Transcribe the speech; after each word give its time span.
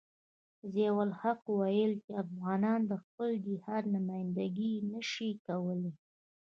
ضیاء 0.73 0.97
الحق 1.07 1.41
ویل 1.59 1.93
چې 2.03 2.11
افغانان 2.23 2.79
د 2.85 2.93
خپل 3.03 3.29
جهاد 3.45 3.83
نمايندګي 3.95 4.73
نشي 4.91 5.29
کولای. 5.45 5.93